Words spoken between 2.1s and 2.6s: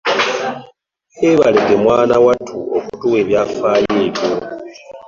wattu